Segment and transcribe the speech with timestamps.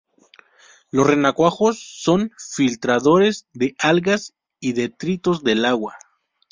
[0.89, 5.95] Los renacuajos son filtradores de algas y detritos del agua.